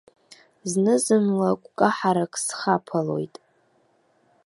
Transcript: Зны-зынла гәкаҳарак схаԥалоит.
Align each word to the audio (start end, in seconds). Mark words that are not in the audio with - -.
Зны-зынла 0.71 1.49
гәкаҳарак 1.61 2.33
схаԥалоит. 2.45 3.35